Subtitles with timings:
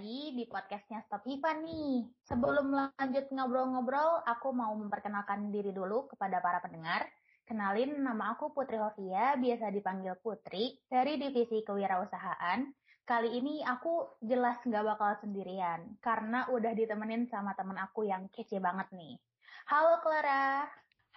[0.00, 2.08] di podcastnya Stop Iva nih.
[2.24, 7.04] Sebelum lanjut ngobrol-ngobrol, aku mau memperkenalkan diri dulu kepada para pendengar.
[7.44, 12.72] Kenalin, nama aku Putri Hovia, biasa dipanggil Putri, dari Divisi Kewirausahaan.
[13.04, 18.64] Kali ini aku jelas nggak bakal sendirian, karena udah ditemenin sama temen aku yang kece
[18.64, 19.20] banget nih.
[19.68, 20.64] Halo Clara.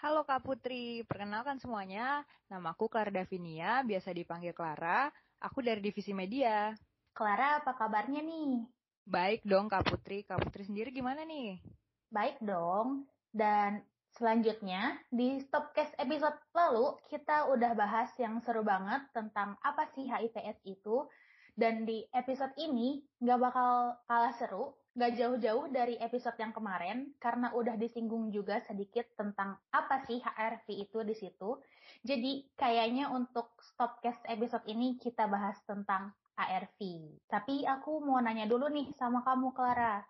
[0.04, 2.28] Halo Kak Putri, perkenalkan semuanya.
[2.52, 5.08] Nama aku Clara Davinia, biasa dipanggil Clara.
[5.40, 6.76] Aku dari Divisi Media.
[7.16, 8.68] Clara, apa kabarnya nih?
[9.08, 10.28] Baik dong Kak Putri.
[10.28, 11.64] Kak Putri sendiri gimana nih?
[12.12, 13.08] Baik dong.
[13.32, 13.80] Dan
[14.20, 20.60] selanjutnya di Stopcast episode lalu kita udah bahas yang seru banget tentang apa sih HIV/AIDS
[20.68, 21.08] itu.
[21.56, 27.56] Dan di episode ini nggak bakal kalah seru, nggak jauh-jauh dari episode yang kemarin karena
[27.56, 31.64] udah disinggung juga sedikit tentang apa sih HRV itu di situ.
[32.04, 36.80] Jadi kayaknya untuk Stopcast episode ini kita bahas tentang ARV.
[37.28, 40.04] Tapi aku mau nanya dulu nih sama kamu, Clara.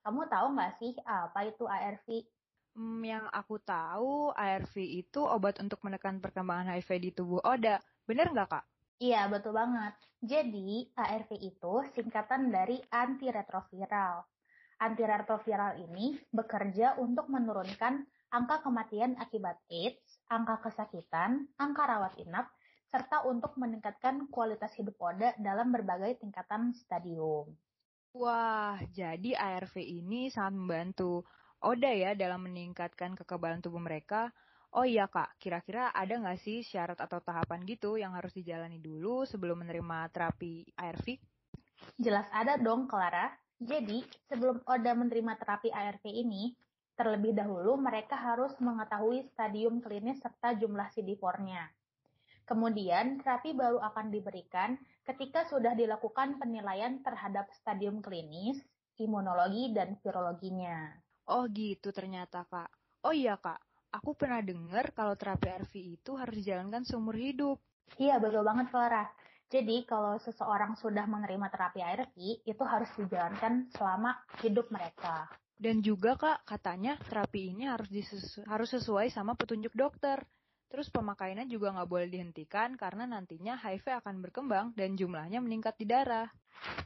[0.00, 2.08] Kamu tahu nggak sih apa itu ARV?
[2.76, 7.82] Hmm, yang aku tahu, ARV itu obat untuk menekan perkembangan HIV di tubuh Oda.
[8.06, 8.64] Bener nggak, Kak?
[9.00, 9.96] Iya, betul banget.
[10.20, 14.22] Jadi, ARV itu singkatan dari antiretroviral.
[14.80, 22.48] Antiretroviral ini bekerja untuk menurunkan angka kematian akibat AIDS, angka kesakitan, angka rawat inap,
[22.90, 27.54] serta untuk meningkatkan kualitas hidup Oda dalam berbagai tingkatan stadium.
[28.10, 31.22] Wah, jadi ARV ini sangat membantu
[31.62, 34.34] Oda ya dalam meningkatkan kekebalan tubuh mereka.
[34.74, 39.22] Oh iya kak, kira-kira ada nggak sih syarat atau tahapan gitu yang harus dijalani dulu
[39.26, 41.18] sebelum menerima terapi ARV?
[41.98, 43.30] Jelas ada dong, Clara.
[43.60, 46.54] Jadi, sebelum Oda menerima terapi ARV ini,
[46.96, 51.79] terlebih dahulu mereka harus mengetahui stadium klinis serta jumlah CD4-nya.
[52.50, 54.74] Kemudian, terapi baru akan diberikan
[55.06, 58.58] ketika sudah dilakukan penilaian terhadap stadium klinis,
[58.98, 60.98] imunologi, dan virologinya.
[61.30, 62.66] Oh gitu ternyata kak.
[63.06, 63.62] Oh iya kak,
[63.94, 67.62] aku pernah dengar kalau terapi ARV itu harus dijalankan seumur hidup.
[68.02, 69.06] Iya, betul banget Clara.
[69.46, 72.18] Jadi, kalau seseorang sudah menerima terapi ARV,
[72.50, 75.30] itu harus dijalankan selama hidup mereka.
[75.54, 80.18] Dan juga kak, katanya terapi ini harus, disesu harus sesuai sama petunjuk dokter.
[80.70, 85.90] Terus pemakaiannya juga nggak boleh dihentikan karena nantinya HIV akan berkembang dan jumlahnya meningkat di
[85.90, 86.30] darah.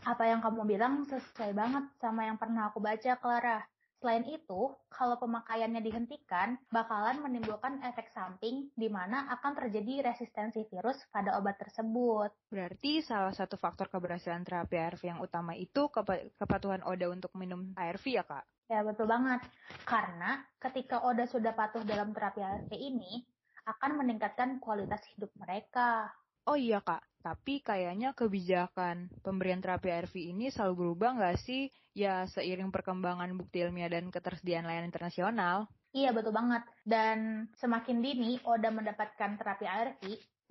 [0.08, 3.60] Apa yang kamu bilang sesuai banget sama yang pernah aku baca, Clara.
[4.04, 11.00] Selain itu, kalau pemakaiannya dihentikan, bakalan menimbulkan efek samping di mana akan terjadi resistensi virus
[11.08, 12.28] pada obat tersebut.
[12.52, 17.72] Berarti salah satu faktor keberhasilan terapi ARV yang utama itu kep kepatuhan ODA untuk minum
[17.80, 18.44] ARV ya, Kak?
[18.68, 19.40] Ya, betul banget.
[19.88, 23.24] Karena ketika ODA sudah patuh dalam terapi ARV ini,
[23.64, 26.12] akan meningkatkan kualitas hidup mereka.
[26.44, 31.72] Oh iya kak, tapi kayaknya kebijakan pemberian terapi ARV ini selalu berubah nggak sih?
[31.96, 35.72] Ya seiring perkembangan bukti ilmiah dan ketersediaan layanan internasional.
[35.96, 36.66] Iya betul banget.
[36.84, 40.02] Dan semakin dini Oda mendapatkan terapi ARV,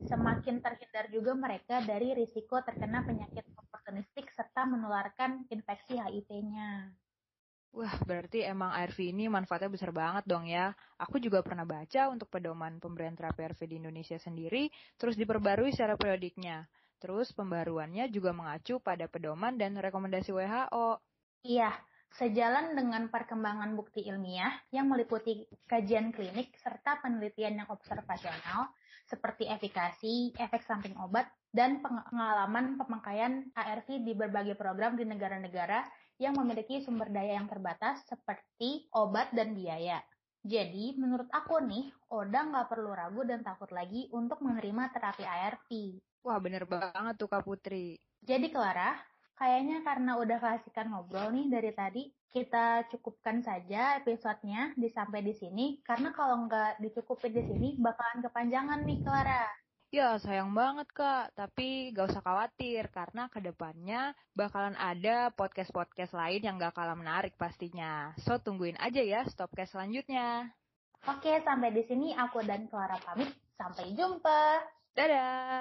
[0.02, 6.90] semakin terhindar juga mereka dari risiko terkena penyakit oportunistik serta menularkan infeksi HIV-nya.
[7.73, 10.78] Wah, berarti emang ARV ini manfaatnya besar banget dong ya.
[11.01, 15.97] Aku juga pernah baca untuk pedoman pemberian terapi ARV di Indonesia sendiri, terus diperbarui secara
[15.97, 16.69] periodiknya.
[17.01, 21.01] Terus pembaruannya juga mengacu pada pedoman dan rekomendasi WHO.
[21.50, 21.73] Iya,
[22.13, 28.69] sejalan dengan perkembangan bukti ilmiah yang meliputi kajian klinik serta penelitian yang observasional,
[29.09, 35.84] seperti efikasi, efek samping obat, dan pengalaman pemakaian ARV di berbagai program di negara-negara
[36.23, 40.00] yang memiliki sumber daya yang terbatas seperti obat dan biaya.
[40.44, 45.69] Jadi, menurut aku nih, Oda nggak perlu ragu dan takut lagi untuk menerima terapi ARV.
[46.23, 47.95] Wah, bener banget tuh Kak Putri.
[48.23, 48.95] Jadi, Clara,
[49.39, 55.31] kayaknya karena udah keasikan ngobrol nih dari tadi, kita cukupkan saja episodenya di sampai di
[55.31, 59.47] sini, karena kalau nggak dicukupin di sini, bakalan kepanjangan nih, Clara.
[59.93, 61.37] Ya, sayang banget Kak.
[61.37, 67.37] Tapi gak usah khawatir, karena ke depannya bakalan ada podcast-podcast lain yang gak kalah menarik
[67.37, 68.09] pastinya.
[68.25, 70.49] So, tungguin aja ya stopcast selanjutnya.
[71.05, 73.37] Oke, sampai di sini aku dan Clara pamit.
[73.53, 74.66] Sampai jumpa.
[74.97, 75.53] Dadah!